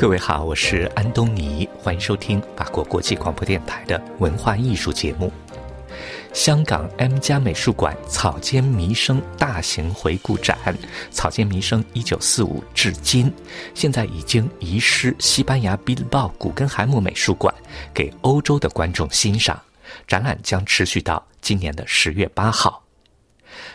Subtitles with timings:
[0.00, 5.30] 各位好，我是安东尼，欢迎收听法国国际广播电台的文化艺术节目。
[6.32, 10.56] 香港 M 家美术馆草间弥生大型回顾展
[11.10, 13.26] 《草间弥生一九四五至今》，
[13.74, 17.54] 现在已经移师西班牙比利鲍古根海姆美术馆，
[17.92, 19.60] 给欧洲的观众欣赏。
[20.08, 22.82] 展览将持续到今年的十月八号。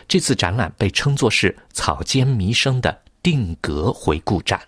[0.08, 4.60] 这次展览被称作是草间弥生的定格回顾展。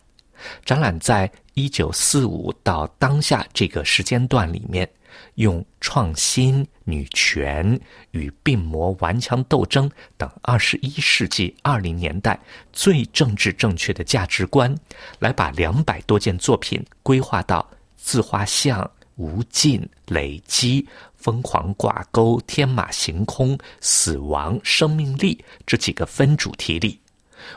[0.65, 4.89] 展览在一九四五到当下这个时间段里面，
[5.35, 7.79] 用创新、女权
[8.13, 12.39] 与病魔顽强斗争等二十一世纪二零年代
[12.73, 14.73] 最政治正确的价值观，
[15.19, 27.01] 来把两百多件作品规划到自画像、无尽、累积、疯狂挂钩、天马行空、死亡、生命力这几个分主题里。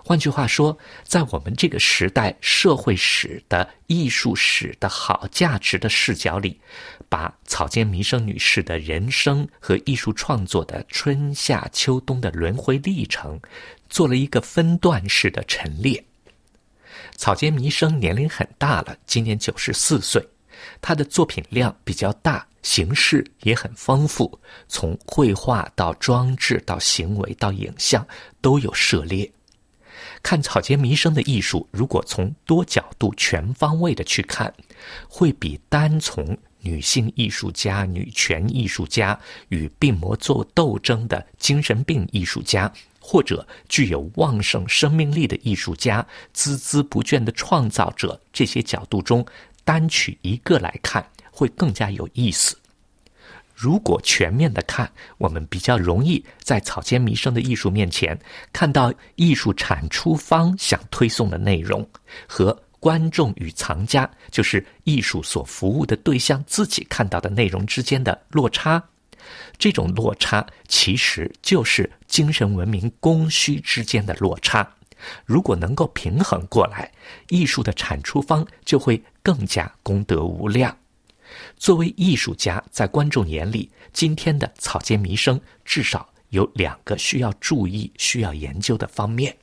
[0.03, 6.59] 换句话说，在我们这个时代社会史的艺术史的好价值的视角里，
[7.09, 13.39] 把草间弥生女士的人生和艺术创作的春夏秋冬的轮回历程，
[13.89, 16.03] 做了一个分段式的陈列。
[17.15, 20.25] 草间弥生年龄很大了，今年九十四岁，
[20.81, 28.05] 她的作品量比较大，形式也很丰富，从绘画到装置到行为到影像
[28.41, 29.31] 都有涉猎。
[30.23, 34.53] 看草间弥生的艺术，如果从多角度、全方位的去看，
[35.07, 46.05] 会比单从女性艺术家、女权艺术家与病魔做斗争的精神病艺术家，或者具有旺盛生命力的艺术家、
[46.35, 49.25] 孜孜不倦的创造者这些角度中
[49.63, 52.55] 单取一个来看，会更加有意思。
[53.61, 58.19] 如果全面的看，我们比较容易在草间弥生的艺术面前
[58.51, 61.87] 看到艺术产出方想推送的内容
[62.27, 68.83] 和观众与藏家，就是艺术所服务的对象自己看到的内容之间的落差。
[69.59, 74.67] 这种落差其实就是精神文明供需之间的落差。
[75.23, 76.91] 如果能够平衡过来，
[77.29, 80.75] 艺术的产出方就会更加功德无量。
[81.57, 89.35] 作为艺术家，在观众眼里，今天的草间弥生至少有两个需要注意、需要研究的方面：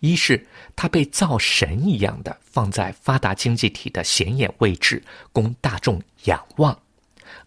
[0.00, 5.02] 一是他被造神一样的放在发达经济体的显眼位置，
[5.32, 6.74] 供大众仰望；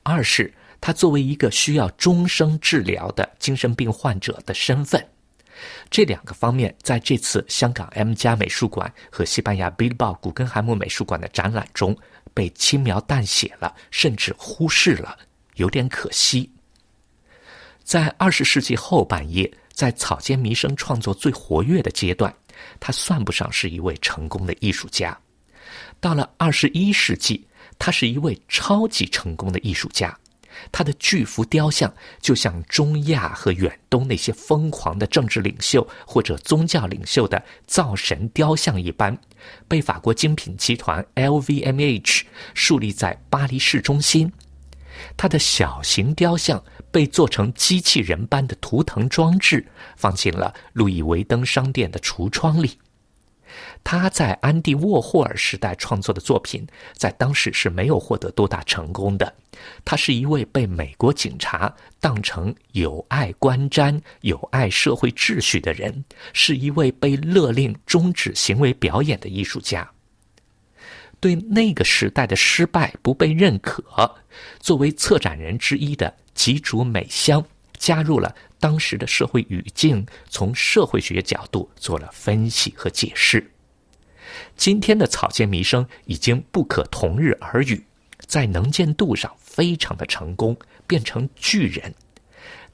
[0.03, 5.05] 二是他作为一个需要终生治疗的精神病患者的身份。
[5.89, 11.97] 这两个方面，在这次香港 M 加美术馆和西班牙 Bilbao 古根海姆美术馆的展览中。
[12.33, 15.17] 被轻描淡写了，甚至忽视了，
[15.55, 16.47] 有点可惜。
[17.83, 22.31] 在二十世纪后半叶，在草间弥生创作最活跃的阶段，
[22.79, 25.17] 他算不上是一位成功的艺术家。
[25.99, 27.43] 到了二十一世纪，
[27.79, 30.15] 他是一位超级成功的艺术家。
[30.71, 39.17] 他的巨幅雕像就像中亚和远东那些疯狂的政治领袖或者宗教领袖的造神雕像一般，
[39.67, 42.23] 被法国精品集团 LVMH
[42.53, 44.31] 树立在巴黎市中心。
[45.15, 52.79] 他的小型雕像被做成机器人般的图腾装置，放进了路易威登商店的橱窗里。
[53.83, 59.33] 他在安迪沃霍尔时代创作的作品，在当时是没有获得多大成功的。
[59.83, 69.89] 他是一位被美国警察当成有碍观瞻、有碍社会秩序的人，是一位被勒令终止行为表演的艺术家。
[71.19, 74.15] 对那个时代的失败不被认可，
[74.59, 77.43] 作为策展人之一的吉竹美香
[77.75, 83.51] 加入了当时的社会语境，从社会学角度做了分析和解释。
[84.55, 87.83] 今天的草间弥生已经不可同日而语。
[88.25, 90.57] 在能见度上非常的成功，
[90.87, 91.93] 变成巨人，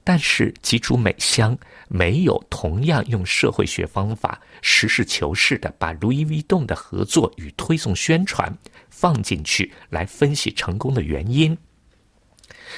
[0.03, 1.55] 但是吉竹美香
[1.89, 8.51] 没有同样用社会学方法实事求是的把路易威登的合作与推送宣传
[8.89, 11.55] 放进去来分析成功的原因。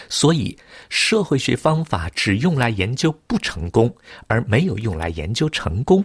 [0.10, 0.58] 所以，
[0.90, 3.96] 社会学方法只用来研究不成功，
[4.28, 6.04] 而没有用来研究成功。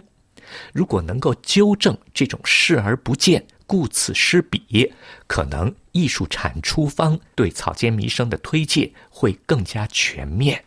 [0.73, 3.45] 如果能够纠正这种视而不见。
[3.67, 4.91] 顾此失彼，
[5.27, 10.61] 可能艺术产出方对草间弥生的推介会更加全面。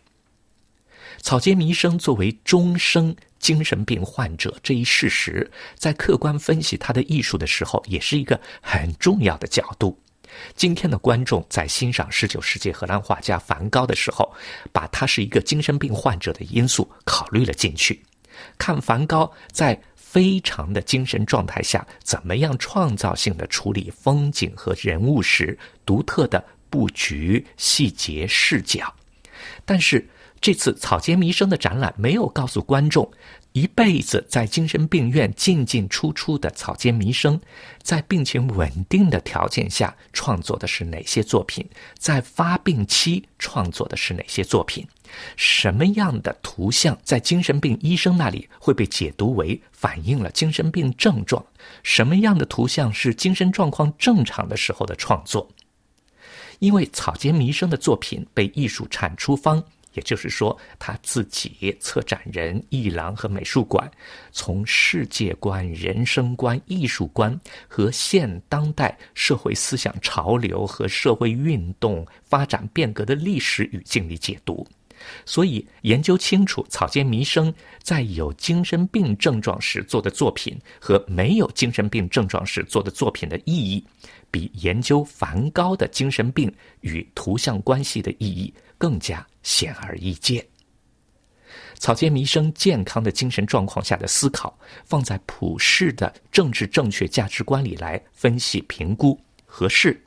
[1.21, 9.95] 草间弥生作为终生精神病患者这一事实，在客观分析他的艺术的时候，也是一个很重要的角度。
[10.55, 14.33] 今天的观众在欣赏十九世纪荷兰画家梵高的时候，
[14.71, 18.01] 把他是一个精神病患者的因素考虑了进去。
[18.57, 19.79] 看梵高在。
[20.15, 28.93] 非常的精神状态下，怎么样创造性的处理风景和人物时独特的布局、细节、视角。
[29.65, 30.07] 但是
[30.45, 33.11] 这次草间弥生的展览没有告诉观众。
[33.53, 37.41] 一辈子在精神病院进进出出的草间弥生，
[37.81, 41.67] 在病情稳定的条件下创作的是哪些作品？
[41.97, 44.87] 在发病期创作的是哪些作品？
[45.35, 51.43] 什么样的图像在精神病医生那里会被解读为反映了精神病症状？
[51.81, 55.49] 什么样的图像是精神状况正常的时候的创作？
[56.59, 59.63] 因为草间弥生的作品被艺术产出方。
[59.95, 63.89] 也就是说，他自己、策展人、艺廊和美术馆，
[64.31, 67.37] 从世界观、人生观、艺术观
[67.67, 74.67] 和现当代社会思想潮流和社会运动发展变革的历史语境里解读，
[75.25, 83.85] 所以研究清楚草间弥生在有精神病症状时做的作品和没有精神病症状时做的作品的意义，
[84.31, 89.25] 比研究梵高的精神病与图像关系的意义更加。
[89.43, 90.43] 显而易见，
[91.75, 100.01] 草间弥生健康的精神状况下的思考，放在普世的政治正确价值观里来分析评估合适。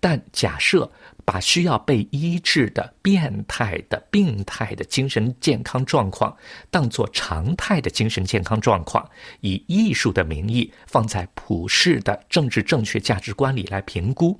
[0.00, 0.90] 但假设
[1.24, 6.36] 把需要被医治的变态的病态的精神健康状况
[6.70, 9.08] 当作常态的精神健康状况，
[9.40, 14.38] 以艺术的名义放在普世的政治正确价值观里来评估，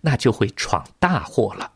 [0.00, 1.70] 那就会闯大祸了。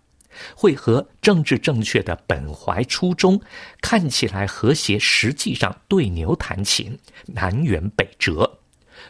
[0.55, 3.41] 会和政治正确的本怀初衷
[3.81, 6.97] 看起来和谐，实际上对牛弹琴，
[7.27, 8.59] 南辕北辙。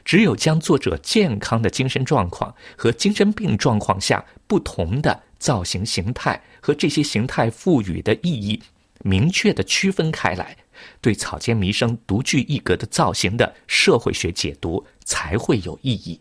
[0.05, 8.61] 只有将作者健康的精神状况和精神病状况下不同的造型形态和这些形态赋予的意义
[9.03, 10.57] 明确的区分开来，
[11.01, 16.21] 对草间弥生独具一格的造型的社会学解读才会有意义。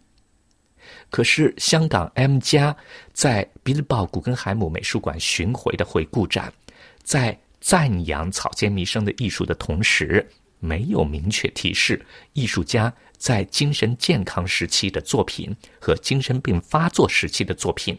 [1.09, 2.75] 可是，香港 M 加
[3.13, 6.53] 在比利鲍古根海姆美术馆巡回的回顾展，
[7.01, 10.25] 在赞扬草间弥生的艺术的同时，
[10.59, 17.97] 没有明确提示艺术家在精神健康时期的作品和精神病发作时期的作品。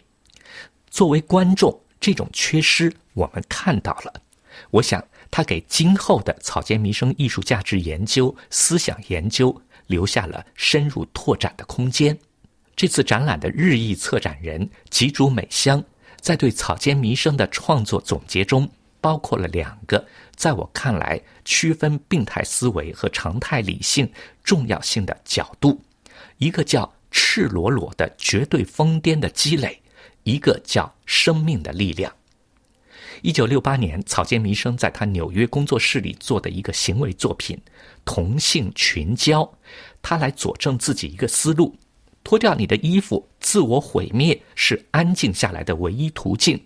[0.91, 4.23] 作为观众，这种缺失我们看到了。
[4.71, 9.55] 我想，他给今后的草间弥生艺术价值研究、思想研究
[9.87, 12.19] 留下了深入拓展的空间。
[12.75, 15.83] 这次展览的日裔策展人吉竹美香，
[16.21, 18.69] 在对草间弥生的创作总结中，
[19.01, 24.11] 包括了两个在我看来区分病态思维和常态理性
[24.45, 25.81] 重要性的角度，
[26.39, 29.81] 一个叫“赤裸裸的绝对疯癫的积累”，
[30.29, 32.13] 一个叫“生命的力量”。
[33.23, 37.57] 一九六八年，草间弥生在他纽约工作室里做的一个行为作品
[38.05, 39.43] 《同性群交》，
[40.03, 41.75] 他来佐证自己一个思路。
[42.23, 46.63] 脱掉你的衣服，自我毁灭是安静下来的唯一途径。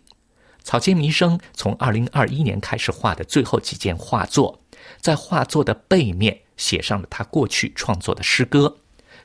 [0.65, 4.61] 草间弥生从二零二一年开始画的最后几件画作，
[5.01, 8.77] 在画作的背面写上了他过去创作的诗歌，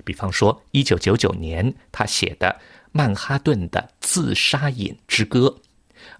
[0.05, 2.55] 比方说一九九九年他写的
[2.91, 5.55] 《曼哈顿的自杀饮之歌》，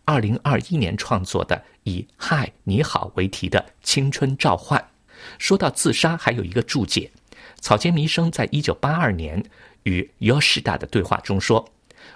[0.06, 4.80] 二零二一年创作的以“嗨，你好”为题的《青春召唤》。
[5.40, 7.12] 说到自杀，还有一个注解：
[7.60, 9.44] 草间弥生在一九八二年。
[9.84, 11.66] 与 Yoshida 的对话中说：“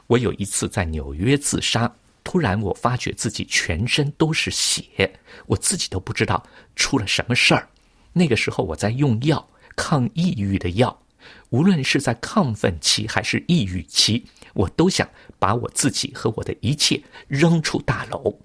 [0.08, 5.13] 我有一次在纽约自杀，突然我发觉自己全身都是血，
[5.46, 7.70] 我自己都不知道出了什么事儿。
[8.12, 11.01] 那个时候我在用药，抗抑郁的药，
[11.49, 15.07] 无论是在亢奋期还是抑郁期，我都想
[15.39, 18.37] 把我自己和我的一切扔出大楼。”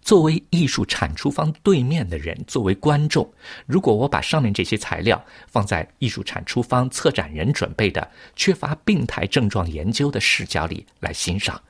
[0.00, 3.28] 作为艺术产出方对面的人，作为观众，
[3.66, 11.60] 如果我把上面这些材料放在艺术产出方策展人准备的缺乏病态症状研究的视角里来欣赏，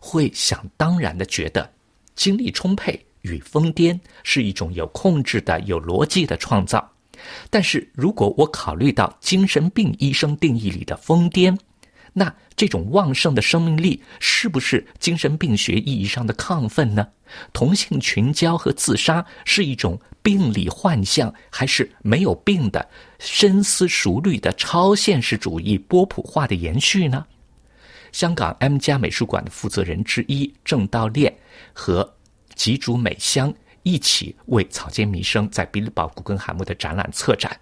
[0.00, 1.70] 会想当然的觉得，
[2.16, 6.93] 精力充沛与疯癫是一种有控制的、有逻辑的创造。
[7.50, 11.56] 但是如果我考虑到精神病医生定义里的疯癫，
[12.12, 17.06] 那这种旺盛的生命力是不是精神病学意义上的亢奋呢？
[17.52, 27.26] 同性群交和自杀是一种病理幻象，还是没有病的深思熟虑的超现实主义波普化的延续呢？
[28.12, 31.36] 香港 M 家美术馆的负责人之一郑道烈
[31.72, 32.08] 和
[32.54, 33.52] 吉竹美香
[33.84, 37.56] 一起为草间弥生在比利堡古根海姆的展览策展。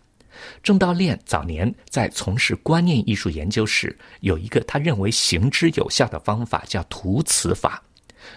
[0.62, 7.82] 郑道炼早年在从事观念艺术研究时，有一个他认为行之有效的方法，叫图词法。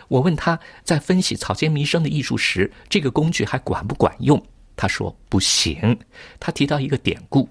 [0.07, 4.43] 我问他在分析草间弥生的艺术时，这个工具还管不管用？
[4.75, 5.97] 他说不行。
[6.39, 7.47] 他提到一个典故：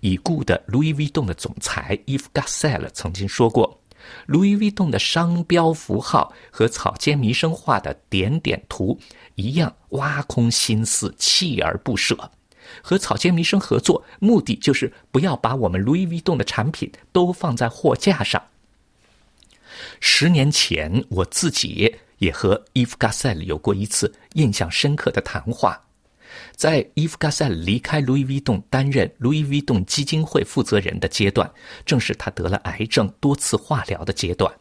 [0.00, 3.81] 已故的路易威登的总裁伊夫·加塞尔曾经说过，
[4.26, 8.98] 路易威登的商标符号和草间弥生画的点点图
[9.34, 12.30] 一样，挖空心思，锲而不舍。
[12.80, 18.42] 和草间弥生合作，目的就是不要把我们路易威登的产品都放在货架上。
[20.00, 25.82] 十年前，我自己也和伊夫·加塞尔有过一次印象深刻的谈话。
[26.56, 31.50] 在伊夫·加塞尔离开路易威登担任路易威登基金会负责人的阶段，
[31.84, 34.52] 正是他得了癌症、多次化疗的阶段。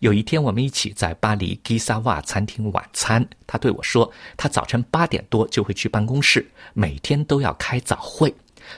[0.00, 8.32] 有一天，我们一起在巴黎基萨瓦餐厅晚餐，他对我说：“他早晨八点多就会去办公室，每天都要开早会。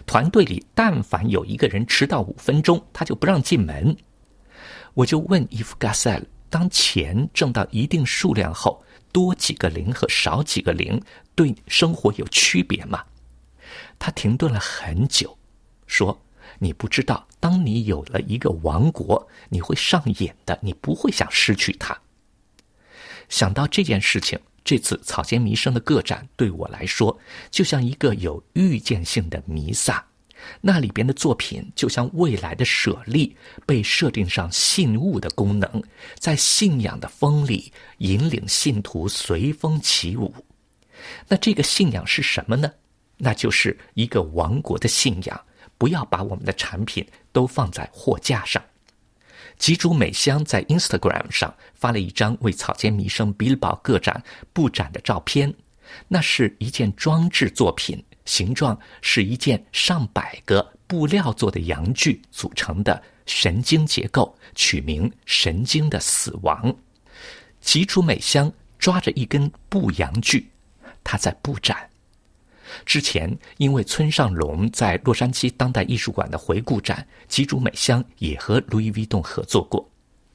[0.07, 3.95] 团队里但凡有一个人迟到五分钟，他就不让进门。”
[4.95, 11.03] 我就问伊夫·加塞尔：“当钱挣到一定数量后，多几个零和少几个零？”
[11.35, 13.05] 对生活有区别吗？
[13.99, 15.39] 他停顿了很久，
[15.87, 16.21] 说
[16.59, 21.99] ：“你不知道，当你有了一个王国，你会上瘾的，你不会想失去它。”
[23.29, 27.19] 想到这件事情，这次草间弥生的个展对我来说，
[27.51, 30.05] 就像一个有预见性的弥撒。
[30.61, 35.83] 那里边的作品就像未来的舍利，被设定上信物的功能，
[36.19, 40.35] 在信仰的风里引领信徒随风起舞。
[41.29, 42.73] 那这个信仰是什么呢？
[43.17, 45.41] 那就是一个王国的信仰。
[45.79, 48.63] 不要把我们的产品都放在货架上。
[49.59, 55.53] 吉竹美香在 Instagram 上发了一张为草间弥生 Billboard 个展布展的照片，
[56.07, 66.73] 那是一件装置作品，形状是一件上百个布料做的阳具组成的神经结构，取名《神经的死亡》。
[67.61, 70.49] 吉竹美香抓着一根布阳具。
[71.05, 71.89] 他在布展
[72.87, 79.87] 之前，因为村上隆在洛杉矶当代艺术馆的回顾展，吉竹美香也和路易威登合作过。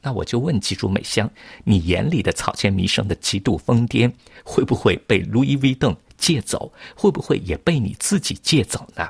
[0.02, 1.28] 那我就问吉竹美香
[1.66, 4.12] ：“你眼里的草间弥生的极度疯癫，
[4.46, 6.72] 会不会被路易威登借走？
[6.96, 9.10] 会不会也被你自己借走呢？”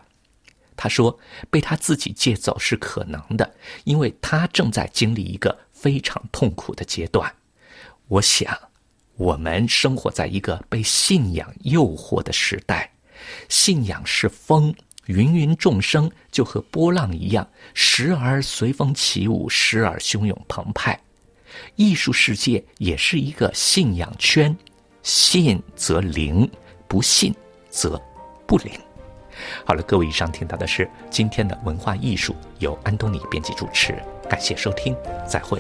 [0.78, 1.20] 他说
[1.52, 7.36] ：“被他自己借走是可能的，因为他正在经历一个非常痛苦的阶段。”
[8.08, 8.58] 我想。
[9.18, 12.90] 我们生活在一个被信仰诱惑的时代，
[13.50, 14.74] 信仰是风，
[15.08, 20.98] 芸芸众生就和波浪一样，时而随风起舞，时而汹涌澎湃。
[21.76, 24.56] 艺术世界也是一个信仰圈，
[25.02, 26.48] 信则灵，
[26.88, 27.34] 不信
[27.72, 28.00] 则
[28.46, 28.72] 不灵。
[29.66, 34.96] 好了，各位，以上听到的是今天的文化艺术，由安东尼编辑主持，感谢收听，
[35.28, 35.60] 再会。